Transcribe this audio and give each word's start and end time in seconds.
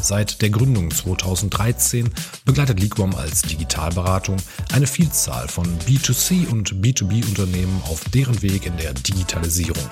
Seit 0.00 0.40
der 0.42 0.50
Gründung 0.50 0.90
2013 0.90 2.10
begleitet 2.44 2.80
Liquam 2.80 3.14
als 3.14 3.42
Digitalberatung 3.42 4.36
eine 4.72 4.86
Vielzahl 4.86 5.48
von 5.48 5.66
B2C 5.80 6.48
und 6.48 6.74
B2B-Unternehmen 6.76 7.82
auf 7.84 8.04
deren 8.10 8.40
Weg 8.42 8.66
in 8.66 8.76
der 8.76 8.94
Digitalisierung. 8.94 9.84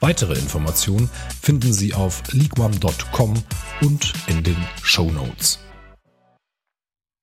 Weitere 0.00 0.34
Informationen 0.34 1.08
finden 1.40 1.72
Sie 1.72 1.94
auf 1.94 2.22
liquam.com 2.32 3.34
und 3.80 4.12
in 4.26 4.42
den 4.42 4.56
Show 4.82 5.10
Notes. 5.10 5.58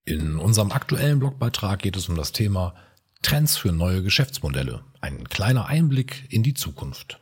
In 0.06 0.38
unserem 0.38 0.72
aktuellen 0.72 1.20
Blogbeitrag 1.20 1.82
geht 1.82 1.96
es 1.96 2.10
um 2.10 2.16
das 2.16 2.32
Thema 2.32 2.74
Trends 3.22 3.58
für 3.58 3.72
neue 3.72 4.02
Geschäftsmodelle. 4.02 4.82
Ein 5.02 5.26
kleiner 5.30 5.68
Einblick 5.68 6.26
in 6.30 6.42
die 6.42 6.54
Zukunft. 6.54 7.20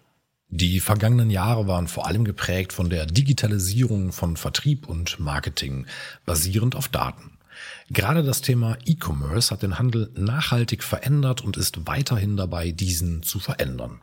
Die 0.50 0.80
vergangenen 0.80 1.30
Jahre 1.30 1.68
waren 1.68 1.88
vor 1.88 2.08
allem 2.08 2.24
geprägt 2.24 2.72
von 2.72 2.90
der 2.90 3.06
Digitalisierung 3.06 4.14
von 4.14 4.38
Vertrieb 4.38 4.88
und 4.88 5.20
Marketing, 5.20 5.88
basierend 6.26 6.76
auf 6.76 6.88
Daten. 6.88 7.38
Gerade 7.90 8.24
das 8.24 8.42
Thema 8.42 8.78
E-Commerce 8.86 9.52
hat 9.52 9.62
den 9.62 9.78
Handel 9.78 10.10
nachhaltig 10.16 10.84
verändert 10.84 11.42
und 11.42 11.58
ist 11.58 11.86
weiterhin 11.86 12.38
dabei, 12.38 12.72
diesen 12.72 13.24
zu 13.24 13.40
verändern. 13.40 14.00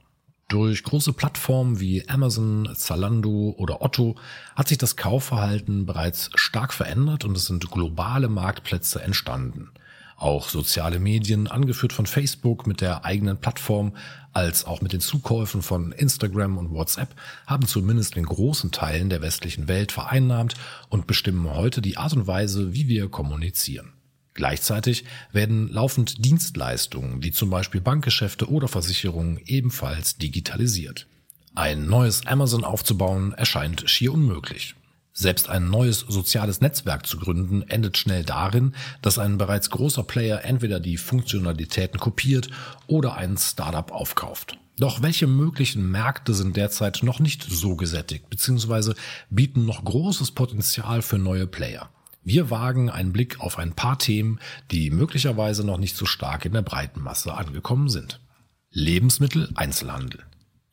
Durch 0.49 0.83
große 0.83 1.15
Plattformen 1.15 1.81
wie 1.81 2.07
Amazon, 2.09 2.69
Zalando 2.77 3.55
oder 3.57 3.81
Otto 3.81 4.17
hat 4.55 4.69
sich 4.69 4.77
das 4.77 4.97
Kaufverhalten 4.97 5.87
bereits 5.87 6.29
stark 6.35 6.75
verändert 6.75 7.25
und 7.25 7.37
es 7.37 7.47
sind 7.47 7.71
globale 7.71 8.29
Marktplätze 8.29 9.01
entstanden. 9.01 9.71
Auch 10.17 10.49
soziale 10.49 10.99
Medien, 10.99 11.49
angeführt 11.49 11.93
von 11.93 12.07
Facebook 12.07 12.67
mit 12.67 12.81
der 12.81 13.05
eigenen 13.05 13.39
Plattform, 13.39 13.97
als 14.33 14.65
auch 14.65 14.81
mit 14.81 14.93
den 14.93 15.01
Zukäufen 15.01 15.63
von 15.63 15.93
Instagram 15.93 16.59
und 16.59 16.71
WhatsApp, 16.71 17.15
haben 17.47 17.67
zumindest 17.67 18.17
in 18.17 18.27
großen 18.27 18.73
Teilen 18.73 19.09
der 19.09 19.23
westlichen 19.23 19.69
Welt 19.69 19.93
vereinnahmt 19.93 20.55
und 20.89 21.07
bestimmen 21.07 21.51
heute 21.53 21.81
die 21.81 21.97
Art 21.97 22.15
und 22.15 22.27
Weise, 22.27 22.75
wie 22.75 22.89
wir 22.89 23.09
kommunizieren. 23.09 23.93
Gleichzeitig 24.35 25.05
werden 25.33 25.69
laufend 25.69 26.25
Dienstleistungen, 26.25 27.23
wie 27.23 27.31
zum 27.31 27.51
Beispiel 27.51 27.81
Bankgeschäfte 27.81 28.51
oder 28.51 28.67
Versicherungen, 28.67 29.41
ebenfalls 29.45 30.17
digitalisiert. 30.17 31.07
Ein 31.55 31.87
neues 31.87 32.27
Amazon 32.27 32.65
aufzubauen 32.65 33.33
erscheint 33.33 33.89
schier 33.89 34.13
unmöglich. 34.13 34.75
Selbst 35.17 35.49
ein 35.49 35.71
neues 35.71 36.01
soziales 36.01 36.61
Netzwerk 36.61 37.07
zu 37.07 37.19
gründen, 37.19 37.63
endet 37.63 37.97
schnell 37.97 38.25
darin, 38.25 38.75
dass 39.01 39.21
ein 39.21 39.39
bereits 39.39 39.71
großer 39.71 40.03
Player 40.03 40.45
entweder 40.45 40.81
die 40.81 40.97
Funktionalitäten 40.97 42.01
kopiert 42.01 42.51
oder 42.89 43.15
ein 43.15 43.37
Startup 43.39 43.93
aufkauft. 43.93 44.59
Doch 44.77 45.03
welche 45.03 45.29
möglichen 45.29 45.89
Märkte 45.89 46.35
sind 46.35 46.57
derzeit 46.57 47.05
noch 47.05 47.21
nicht 47.21 47.45
so 47.49 47.77
gesättigt, 47.77 48.29
beziehungsweise 48.29 48.97
bieten 49.31 49.65
noch 49.65 49.85
großes 49.85 50.33
Potenzial 50.33 51.01
für 51.01 51.19
neue 51.19 51.47
Player? 51.47 51.91
Wir 52.25 52.51
wagen 52.51 52.91
einen 52.91 53.13
Blick 53.13 53.39
auf 53.39 53.59
ein 53.59 53.75
paar 53.75 54.01
Themen, 54.01 54.41
die 54.73 54.91
möglicherweise 54.91 55.65
noch 55.65 55.79
nicht 55.79 55.97
so 55.97 56.07
stark 56.07 56.45
in 56.45 56.55
der 56.55 56.63
breiten 56.63 57.01
Masse 57.01 57.35
angekommen 57.35 57.89
sind. 57.89 58.19
Lebensmittel 58.71 59.51
Einzelhandel. 59.55 60.25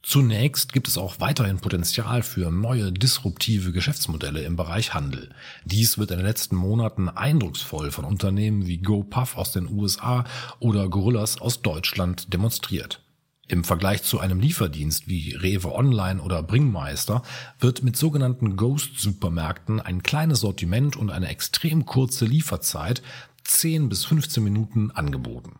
Zunächst 0.04 0.74
gibt 0.74 0.88
es 0.88 0.98
auch 0.98 1.20
weiterhin 1.20 1.60
Potenzial 1.60 2.24
für 2.24 2.50
neue 2.50 2.92
disruptive 2.92 3.72
Geschäftsmodelle 3.72 4.42
im 4.42 4.56
Bereich 4.56 4.96
Handel. 4.96 5.30
Dies 5.64 6.00
wird 6.00 6.10
in 6.10 6.18
den 6.18 6.26
letzten 6.26 6.56
Monaten 6.56 7.08
eindrucksvoll 7.08 7.92
von 7.92 8.06
Unternehmen 8.06 8.66
wie 8.66 8.80
GoPuff 8.80 9.38
aus 9.38 9.52
den 9.52 9.70
USA 9.70 10.26
oder 10.60 10.90
Gorillas 10.90 11.40
aus 11.40 11.62
Deutschland 11.62 12.34
demonstriert. 12.34 13.04
Im 13.48 13.64
Vergleich 13.64 14.02
zu 14.02 14.20
einem 14.20 14.40
Lieferdienst 14.40 15.08
wie 15.08 15.36
Rewe 15.36 15.76
Online 15.76 16.22
oder 16.22 16.42
Bringmeister 16.42 17.22
wird 17.60 17.84
mit 17.84 17.96
sogenannten 17.96 18.56
Ghost-Supermärkten 18.56 19.80
ein 19.80 20.02
kleines 20.02 20.40
Sortiment 20.40 20.96
und 20.96 21.12
eine 21.12 21.28
extrem 21.28 21.86
kurze 21.86 22.26
Lieferzeit 22.26 23.04
10 23.44 23.90
bis 23.90 24.06
15 24.06 24.44
Minuten 24.44 24.90
angeboten. 24.92 25.60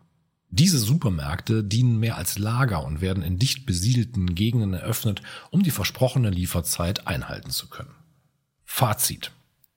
Diese 0.54 0.78
Supermärkte 0.78 1.64
dienen 1.64 1.98
mehr 1.98 2.18
als 2.18 2.38
Lager 2.38 2.84
und 2.84 3.00
werden 3.00 3.22
in 3.22 3.38
dicht 3.38 3.64
besiedelten 3.64 4.34
Gegenden 4.34 4.74
eröffnet, 4.74 5.22
um 5.50 5.62
die 5.62 5.70
versprochene 5.70 6.28
Lieferzeit 6.28 7.06
einhalten 7.06 7.48
zu 7.48 7.70
können. 7.70 7.94
Fazit. 8.66 9.32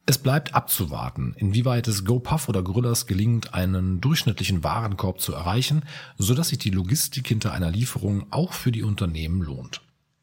Es 0.06 0.18
bleibt 0.18 0.54
abzuwarten, 0.54 1.34
inwieweit 1.38 1.88
es 1.88 2.04
GoPuff 2.04 2.50
oder 2.50 2.62
Gorillas 2.62 3.08
gelingt, 3.08 3.54
einen 3.54 4.02
durchschnittlichen 4.02 4.66
Warenkorb 4.66 5.22
zu 5.22 5.34
erreichen, 5.34 5.84
sodass 6.18 6.50
sich 6.50 6.60
die 6.60 6.72
Logistik 6.72 7.26
hinter 7.26 7.54
einer 7.54 7.72
Lieferung 7.72 8.28
auch 8.32 8.52
für 8.52 8.74
die 8.74 8.84
Unternehmen 8.84 9.42
lohnt. 9.42 9.82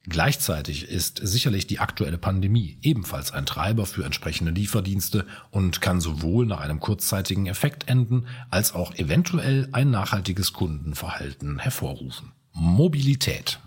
Gleichzeitig 0.08 0.88
ist 0.88 1.20
sicherlich 1.22 1.68
die 1.68 1.78
aktuelle 1.78 2.18
Pandemie 2.18 2.76
ebenfalls 2.82 3.30
ein 3.30 3.46
Treiber 3.46 3.86
für 3.86 4.04
entsprechende 4.04 4.50
Lieferdienste 4.50 5.26
und 5.50 5.80
kann 5.80 6.00
sowohl 6.00 6.44
nach 6.44 6.60
einem 6.60 6.80
kurzzeitigen 6.80 7.46
Effekt 7.46 7.88
enden, 7.88 8.26
als 8.50 8.74
auch 8.74 8.94
eventuell 8.96 9.68
ein 9.70 9.90
nachhaltiges 9.90 10.52
Kundenverhalten 10.52 11.60
hervorrufen. 11.60 12.32
Mobilität. 12.52 13.60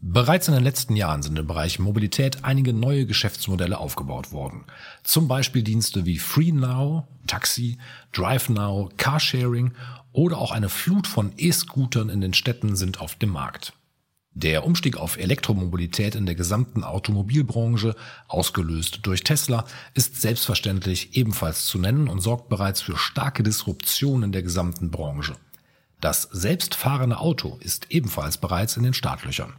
Bereits 0.00 0.48
in 0.48 0.54
den 0.54 0.64
letzten 0.64 0.96
Jahren 0.96 1.22
sind 1.22 1.38
im 1.38 1.46
Bereich 1.46 1.78
Mobilität 1.78 2.42
einige 2.42 2.72
neue 2.72 3.06
Geschäftsmodelle 3.06 3.78
aufgebaut 3.78 4.32
worden. 4.32 4.64
Zum 5.04 5.28
Beispiel 5.28 5.62
Dienste 5.62 6.06
wie 6.06 6.18
FreeNow, 6.18 7.04
Taxi, 7.26 7.78
DriveNow, 8.12 8.90
Carsharing 8.96 9.72
oder 10.10 10.38
auch 10.38 10.50
eine 10.52 10.70
Flut 10.70 11.06
von 11.06 11.32
E-Scootern 11.36 12.08
in 12.08 12.20
den 12.20 12.34
Städten 12.34 12.76
sind 12.76 13.00
auf 13.00 13.14
dem 13.14 13.30
Markt. 13.30 13.74
Der 14.34 14.64
Umstieg 14.64 14.96
auf 14.96 15.18
Elektromobilität 15.18 16.14
in 16.14 16.24
der 16.24 16.34
gesamten 16.34 16.84
Automobilbranche, 16.84 17.94
ausgelöst 18.28 19.00
durch 19.02 19.24
Tesla, 19.24 19.66
ist 19.92 20.20
selbstverständlich 20.20 21.16
ebenfalls 21.16 21.66
zu 21.66 21.78
nennen 21.78 22.08
und 22.08 22.20
sorgt 22.20 22.48
bereits 22.48 22.80
für 22.80 22.96
starke 22.96 23.42
Disruption 23.42 24.22
in 24.22 24.32
der 24.32 24.42
gesamten 24.42 24.90
Branche. 24.90 25.34
Das 26.00 26.22
selbstfahrende 26.32 27.18
Auto 27.18 27.58
ist 27.60 27.86
ebenfalls 27.90 28.38
bereits 28.38 28.76
in 28.76 28.82
den 28.82 28.94
Startlöchern. 28.94 29.52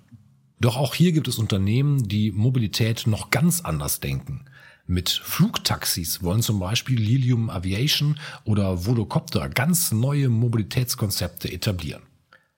Doch 0.59 0.75
auch 0.75 0.95
hier 0.95 1.11
gibt 1.11 1.27
es 1.27 1.37
Unternehmen, 1.37 2.07
die 2.07 2.31
Mobilität 2.31 3.05
noch 3.05 3.29
ganz 3.29 3.61
anders 3.61 3.99
denken. 3.99 4.45
Mit 4.85 5.09
Flugtaxis 5.09 6.23
wollen 6.23 6.41
zum 6.41 6.59
Beispiel 6.59 6.99
Lilium 6.99 7.49
Aviation 7.49 8.19
oder 8.43 8.85
Volocopter 8.85 9.47
ganz 9.49 9.91
neue 9.91 10.29
Mobilitätskonzepte 10.29 11.51
etablieren. 11.51 12.03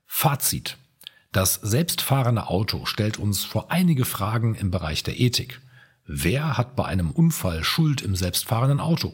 Fazit. 0.06 0.78
Das 1.36 1.56
selbstfahrende 1.56 2.48
Auto 2.48 2.86
stellt 2.86 3.20
uns 3.20 3.44
vor 3.44 3.70
einige 3.70 4.06
Fragen 4.06 4.56
im 4.56 4.72
Bereich 4.72 5.04
der 5.04 5.20
Ethik. 5.20 5.60
Wer 6.08 6.58
hat 6.58 6.78
bei 6.78 6.86
einem 6.86 7.12
Unfall 7.12 7.66
Schuld 7.66 8.02
im 8.02 8.16
selbstfahrenden 8.16 8.80
Auto? 8.80 9.14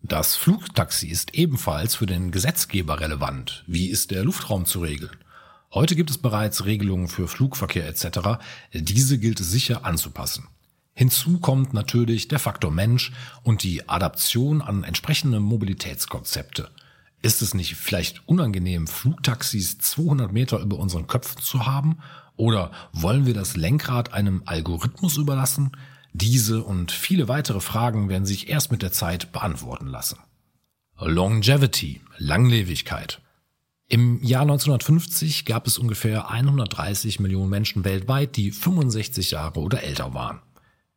Das 0.00 0.36
Flugtaxi 0.36 1.08
ist 1.08 1.34
ebenfalls 1.34 1.96
für 1.96 2.06
den 2.06 2.30
Gesetzgeber 2.30 3.00
relevant. 3.00 3.64
Wie 3.66 3.88
ist 3.88 4.12
der 4.12 4.22
Luftraum 4.22 4.66
zu 4.66 4.78
regeln? 4.82 5.16
Heute 5.74 5.96
gibt 5.96 6.10
es 6.10 6.18
bereits 6.18 6.64
Regelungen 6.64 7.08
für 7.08 7.26
Flugverkehr 7.26 7.88
etc. 7.88 8.38
Diese 8.72 9.18
gilt 9.18 9.40
es 9.40 9.50
sicher 9.50 9.84
anzupassen. 9.84 10.46
Hinzu 10.94 11.40
kommt 11.40 11.74
natürlich 11.74 12.28
der 12.28 12.38
Faktor 12.38 12.70
Mensch 12.70 13.10
und 13.42 13.64
die 13.64 13.88
Adaption 13.88 14.62
an 14.62 14.84
entsprechende 14.84 15.40
Mobilitätskonzepte. 15.40 16.70
Ist 17.20 17.42
es 17.42 17.54
nicht 17.54 17.74
vielleicht 17.74 18.26
unangenehm, 18.28 18.86
Flugtaxis 18.86 19.78
200 19.78 20.32
Meter 20.32 20.60
über 20.60 20.78
unseren 20.78 21.06
Köpfen 21.06 21.42
zu 21.42 21.66
haben? 21.66 21.98
Oder 22.36 22.70
wollen 22.92 23.26
wir 23.26 23.34
das 23.34 23.56
Lenkrad 23.56 24.12
einem 24.12 24.42
Algorithmus 24.46 25.16
überlassen? 25.16 25.72
Diese 26.12 26.62
und 26.62 26.92
viele 26.92 27.28
weitere 27.28 27.60
Fragen 27.60 28.08
werden 28.08 28.26
sich 28.26 28.48
erst 28.48 28.70
mit 28.70 28.82
der 28.82 28.92
Zeit 28.92 29.32
beantworten 29.32 29.88
lassen. 29.88 30.18
Longevity, 31.00 32.00
Langlebigkeit. 32.16 33.20
Im 33.88 34.22
Jahr 34.22 34.42
1950 34.42 35.44
gab 35.44 35.66
es 35.66 35.78
ungefähr 35.78 36.30
130 36.30 37.20
Millionen 37.20 37.50
Menschen 37.50 37.84
weltweit, 37.84 38.36
die 38.36 38.50
65 38.50 39.30
Jahre 39.30 39.60
oder 39.60 39.82
älter 39.82 40.12
waren. 40.12 40.40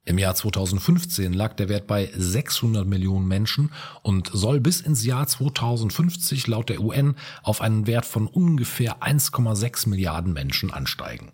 Im 0.04 0.18
Jahr 0.18 0.34
2015 0.34 1.32
lag 1.32 1.54
der 1.54 1.70
Wert 1.70 1.86
bei 1.86 2.12
600 2.16 2.88
Millionen 2.88 3.28
Menschen 3.28 3.72
und 4.02 4.32
soll 4.34 4.60
bis 4.60 4.82
ins 4.82 5.06
Jahr 5.06 5.28
2050 5.28 6.48
laut 6.48 6.70
der 6.70 6.82
UN 6.82 7.16
auf 7.44 7.62
einen 7.62 7.86
Wert 7.86 8.06
von 8.06 8.26
ungefähr 8.26 9.04
1,6 9.04 9.90
Milliarden 9.90 10.34
Menschen 10.34 10.72
ansteigen. 10.72 11.32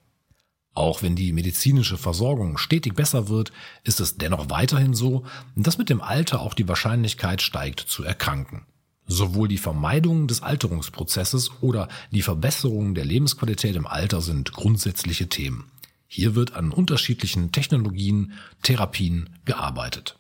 Auch 0.74 1.02
wenn 1.02 1.16
die 1.16 1.32
medizinische 1.32 1.98
Versorgung 1.98 2.58
stetig 2.58 2.94
besser 2.94 3.30
wird, 3.30 3.52
ist 3.84 4.00
es 4.02 4.18
dennoch 4.18 4.50
weiterhin 4.50 4.94
so, 4.94 5.24
dass 5.56 5.78
mit 5.78 5.90
dem 5.90 6.02
Alter 6.02 6.42
auch 6.42 6.54
die 6.54 6.68
Wahrscheinlichkeit 6.68 7.42
steigt 7.42 7.80
zu 7.80 8.04
erkranken. 8.04 8.66
Sowohl 9.08 9.48
die 9.48 9.58
Vermeidung 9.58 10.28
des 10.28 10.44
Alterungsprozesses 10.44 11.52
oder 11.62 11.88
die 12.12 12.22
Verbesserung 12.22 12.94
der 12.94 13.06
Lebensqualität 13.06 13.78
im 13.78 13.88
Alter 13.88 14.22
sind 14.22 14.52
grundsätzliche 14.52 15.30
Themen. 15.30 15.72
Hier 16.08 16.36
wird 16.36 16.54
an 16.54 16.72
unterschiedlichen 16.72 17.52
Technologien, 17.52 18.34
Therapien 18.64 19.30
gearbeitet. 19.46 20.18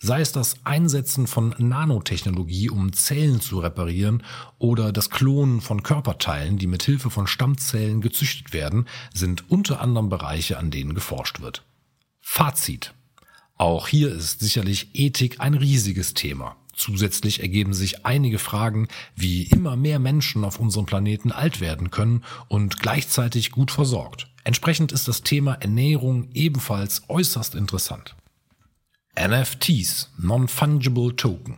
Sei 0.00 0.20
es 0.20 0.32
das 0.32 0.56
Einsetzen 0.64 1.26
von 1.28 1.54
Nanotechnologie, 1.58 2.68
um 2.68 2.92
Zellen 2.92 3.40
zu 3.40 3.60
reparieren, 3.60 4.24
oder 4.58 4.92
das 4.92 5.10
Klonen 5.10 5.60
von 5.60 5.84
Körperteilen, 5.84 6.58
die 6.58 6.66
mit 6.66 6.82
Hilfe 6.82 7.10
von 7.10 7.26
Stammzellen 7.26 8.00
gezüchtet 8.00 8.52
werden, 8.52 8.88
sind 9.14 9.50
unter 9.50 9.80
anderem 9.80 10.08
Bereiche, 10.08 10.58
an 10.58 10.70
denen 10.70 10.94
geforscht 10.94 11.40
wird. 11.40 11.64
Fazit. 12.20 12.92
Auch 13.56 13.88
hier 13.88 14.12
ist 14.12 14.40
sicherlich 14.40 14.90
Ethik 14.94 15.40
ein 15.40 15.54
riesiges 15.54 16.14
Thema. 16.14 16.56
Zusätzlich 16.78 17.40
ergeben 17.40 17.74
sich 17.74 18.06
einige 18.06 18.38
Fragen, 18.38 18.86
wie 19.16 19.42
immer 19.42 19.74
mehr 19.74 19.98
Menschen 19.98 20.44
auf 20.44 20.60
unserem 20.60 20.86
Planeten 20.86 21.32
alt 21.32 21.60
werden 21.60 21.90
können 21.90 22.22
und 22.46 22.78
gleichzeitig 22.78 23.50
gut 23.50 23.72
versorgt. 23.72 24.28
Entsprechend 24.44 24.92
ist 24.92 25.08
das 25.08 25.22
Thema 25.22 25.54
Ernährung 25.54 26.28
ebenfalls 26.34 27.02
äußerst 27.08 27.56
interessant. 27.56 28.14
NFTs, 29.18 30.12
Non-Fungible 30.18 31.16
Token. 31.16 31.56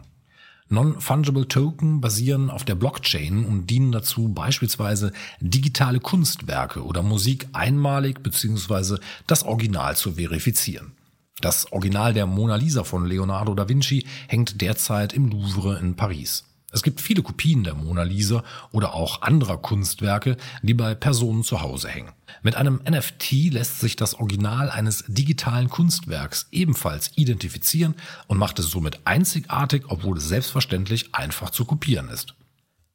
Non-Fungible 0.71 1.49
Token 1.49 2.01
basieren 2.01 2.49
auf 2.49 2.65
der 2.65 2.75
Blockchain 2.75 3.45
und 3.45 3.67
dienen 3.67 3.93
dazu, 3.93 4.29
beispielsweise 4.29 5.13
digitale 5.41 6.01
Kunstwerke 6.01 6.83
oder 6.83 7.03
Musik 7.03 7.47
einmalig 7.53 8.23
bzw. 8.23 8.97
das 9.27 9.43
Original 9.43 9.97
zu 9.97 10.13
verifizieren. 10.13 10.93
Das 11.41 11.73
Original 11.73 12.13
der 12.13 12.27
Mona 12.27 12.57
Lisa 12.57 12.85
von 12.85 13.07
Leonardo 13.07 13.55
da 13.55 13.67
Vinci 13.67 14.05
hängt 14.29 14.61
derzeit 14.61 15.15
im 15.15 15.29
Louvre 15.29 15.79
in 15.79 15.97
Paris. 15.97 16.45
Es 16.71 16.83
gibt 16.83 17.01
viele 17.01 17.23
Kopien 17.23 17.65
der 17.65 17.75
Mona 17.75 18.03
Lisa 18.03 18.45
oder 18.73 18.95
auch 18.95 19.23
anderer 19.23 19.57
Kunstwerke, 19.57 20.37
die 20.63 20.75
bei 20.75 20.95
Personen 20.95 21.43
zu 21.43 21.63
Hause 21.63 21.89
hängen. 21.89 22.13
Mit 22.43 22.57
einem 22.57 22.81
NFT 22.89 23.53
lässt 23.53 23.81
sich 23.81 23.97
das 23.97 24.15
Original 24.15 24.71
eines 24.71 25.05
digitalen 25.09 25.71
Kunstwerks 25.71 26.47
ebenfalls 26.53 27.11
identifizieren 27.17 27.95
und 28.29 28.39
macht 28.39 28.59
es 28.59 28.67
somit 28.71 29.01
einzigartig, 29.05 29.85
obwohl 29.89 30.19
es 30.19 30.29
selbstverständlich 30.29 31.15
einfach 31.15 31.51
zu 31.51 31.65
kopieren 31.65 32.09
ist. 32.11 32.35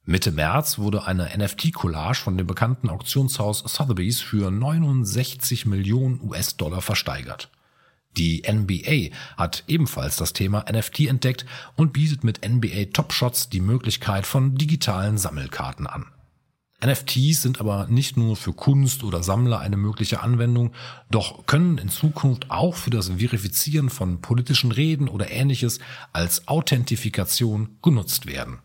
Mitte 0.04 0.30
März 0.30 0.78
wurde 0.78 1.04
eine 1.04 1.36
NFT-Collage 1.36 2.20
von 2.20 2.38
dem 2.38 2.46
bekannten 2.46 2.88
Auktionshaus 2.88 3.58
Sotheby's 3.66 4.20
für 4.20 4.52
69 4.52 5.66
Millionen 5.66 6.20
US-Dollar 6.22 6.80
versteigert. 6.80 7.50
Die 8.16 8.42
NBA 8.50 9.14
hat 9.36 9.64
ebenfalls 9.68 10.16
das 10.16 10.32
Thema 10.32 10.64
NFT 10.70 11.00
entdeckt 11.00 11.44
und 11.76 11.92
bietet 11.92 12.24
mit 12.24 12.46
NBA 12.48 12.86
Top 12.92 13.12
Shots 13.12 13.48
die 13.48 13.60
Möglichkeit 13.60 14.26
von 14.26 14.54
digitalen 14.54 15.18
Sammelkarten 15.18 15.86
an. 15.86 16.06
NFTs 16.84 17.40
sind 17.40 17.60
aber 17.60 17.86
nicht 17.88 18.16
nur 18.16 18.36
für 18.36 18.52
Kunst 18.52 19.02
oder 19.02 19.22
Sammler 19.22 19.60
eine 19.60 19.78
mögliche 19.78 20.20
Anwendung, 20.20 20.72
doch 21.10 21.46
können 21.46 21.78
in 21.78 21.88
Zukunft 21.88 22.50
auch 22.50 22.74
für 22.74 22.90
das 22.90 23.08
Verifizieren 23.08 23.88
von 23.88 24.20
politischen 24.20 24.72
Reden 24.72 25.08
oder 25.08 25.30
ähnliches 25.30 25.78
als 26.12 26.48
Authentifikation 26.48 27.78
genutzt 27.82 28.26
werden. 28.26 28.58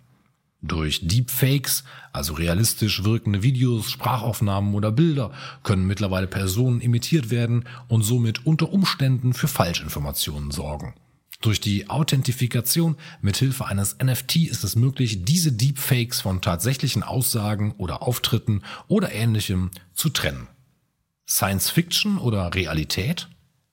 Durch 0.63 1.07
Deepfakes, 1.07 1.83
also 2.13 2.33
realistisch 2.33 3.03
wirkende 3.03 3.41
Videos, 3.41 3.89
Sprachaufnahmen 3.89 4.75
oder 4.75 4.91
Bilder, 4.91 5.31
können 5.63 5.87
mittlerweile 5.87 6.27
Personen 6.27 6.81
imitiert 6.81 7.31
werden 7.31 7.65
und 7.87 8.03
somit 8.03 8.45
unter 8.45 8.71
Umständen 8.71 9.33
für 9.33 9.47
Falschinformationen 9.47 10.51
sorgen. 10.51 10.93
Durch 11.41 11.59
die 11.59 11.89
Authentifikation 11.89 12.95
mit 13.21 13.37
Hilfe 13.37 13.65
eines 13.65 13.97
NFT 13.97 14.35
ist 14.35 14.63
es 14.63 14.75
möglich, 14.75 15.25
diese 15.25 15.51
Deepfakes 15.51 16.21
von 16.21 16.41
tatsächlichen 16.41 17.01
Aussagen 17.01 17.73
oder 17.79 18.03
Auftritten 18.03 18.61
oder 18.87 19.11
ähnlichem 19.11 19.71
zu 19.93 20.09
trennen. 20.09 20.47
Science 21.27 21.71
Fiction 21.71 22.19
oder 22.19 22.53
Realität? 22.53 23.27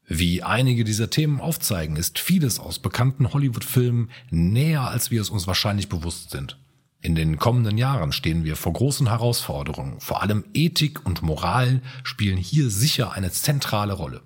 Wie 0.06 0.43
einige 0.43 0.85
dieser 0.85 1.11
Themen 1.11 1.38
aufzeigen, 1.38 1.96
ist 1.96 2.19
vieles 2.19 2.58
aus 2.58 2.79
bekannten 2.79 3.35
Hollywood-Filmen 3.35 4.11
näher, 4.31 4.88
als 4.88 5.11
wir 5.11 5.20
es 5.20 5.29
uns 5.29 5.46
wahrscheinlich 5.46 5.90
bewusst 5.90 6.31
sind. 6.31 6.56
In 7.00 7.14
den 7.14 7.38
kommenden 7.38 7.78
Jahren 7.78 8.10
stehen 8.10 8.44
wir 8.44 8.56
vor 8.56 8.72
großen 8.72 9.08
Herausforderungen. 9.08 10.00
Vor 10.00 10.20
allem 10.20 10.44
Ethik 10.52 11.06
und 11.06 11.22
Moral 11.22 11.80
spielen 12.02 12.38
hier 12.38 12.70
sicher 12.70 13.12
eine 13.12 13.30
zentrale 13.30 13.92
Rolle. 13.92 14.22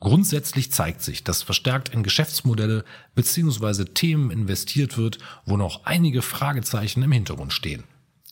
Grundsätzlich 0.00 0.70
zeigt 0.70 1.00
sich, 1.00 1.24
dass 1.24 1.42
verstärkt 1.42 1.88
in 1.88 2.02
Geschäftsmodelle 2.02 2.84
bzw. 3.14 3.86
Themen 3.86 4.30
investiert 4.30 4.98
wird, 4.98 5.18
wo 5.46 5.56
noch 5.56 5.86
einige 5.86 6.20
Fragezeichen 6.20 7.02
im 7.02 7.12
Hintergrund 7.12 7.54
stehen. 7.54 7.84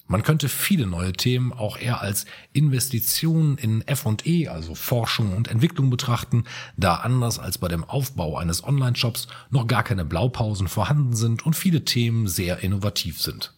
Man 0.07 0.23
könnte 0.23 0.51
viele 0.51 0.87
neue 0.87 1.15
Themen 1.15 1.55
auch 1.55 1.79
eher 1.79 2.03
als 2.03 2.27
Investitionen 2.53 3.57
in 3.57 3.81
F&E, 3.89 4.49
also 4.49 4.75
Forschung 4.75 5.35
und 5.35 5.49
Entwicklung 5.49 5.89
betrachten, 5.89 6.45
da 6.77 6.97
anders 6.97 7.39
als 7.39 7.57
bei 7.57 7.69
dem 7.69 7.85
Aufbau 7.85 8.37
eines 8.37 8.63
Online-Shops 8.63 9.29
noch 9.49 9.67
gar 9.67 9.83
keine 9.83 10.05
Blaupausen 10.05 10.69
vorhanden 10.69 11.17
sind 11.17 11.47
und 11.47 11.57
viele 11.57 11.87
Themen 11.87 12.29
sehr 12.29 12.59
innovativ 12.59 13.23
sind. 13.23 13.55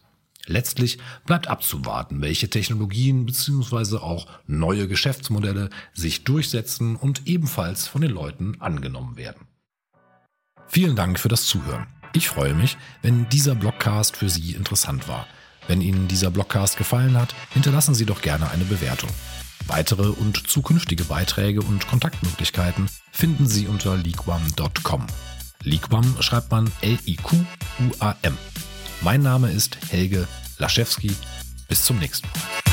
Letztlich 0.47 0.99
bleibt 1.25 1.47
abzuwarten, 1.47 2.21
welche 2.21 2.49
Technologien 2.49 3.25
bzw. 3.25 3.97
auch 3.97 4.27
neue 4.47 4.87
Geschäftsmodelle 4.87 5.69
sich 5.93 6.23
durchsetzen 6.23 6.95
und 6.95 7.25
ebenfalls 7.25 7.87
von 7.87 8.01
den 8.01 8.11
Leuten 8.11 8.61
angenommen 8.61 9.17
werden. 9.17 9.47
Vielen 10.67 10.95
Dank 10.95 11.19
für 11.19 11.29
das 11.29 11.45
Zuhören. 11.45 11.87
Ich 12.13 12.29
freue 12.29 12.53
mich, 12.53 12.77
wenn 13.01 13.27
dieser 13.29 13.55
Blogcast 13.55 14.17
für 14.17 14.29
Sie 14.29 14.51
interessant 14.51 15.07
war. 15.07 15.27
Wenn 15.67 15.81
Ihnen 15.81 16.07
dieser 16.07 16.31
Blogcast 16.31 16.77
gefallen 16.77 17.17
hat, 17.17 17.33
hinterlassen 17.51 17.95
Sie 17.95 18.05
doch 18.05 18.21
gerne 18.21 18.49
eine 18.51 18.65
Bewertung. 18.65 19.09
Weitere 19.67 20.09
und 20.09 20.47
zukünftige 20.47 21.05
Beiträge 21.05 21.61
und 21.61 21.87
Kontaktmöglichkeiten 21.87 22.87
finden 23.11 23.47
Sie 23.47 23.67
unter 23.67 23.97
leaguam.com. 23.97 25.07
Leaguam 25.63 26.15
schreibt 26.21 26.51
man 26.51 26.71
L-I-Q-U-A-M. 26.81 28.37
Mein 29.05 29.21
Name 29.21 29.51
ist 29.51 29.77
Helge 29.91 30.27
Laschewski. 30.57 31.15
Bis 31.67 31.85
zum 31.85 31.99
nächsten 31.99 32.27
Mal. 32.27 32.64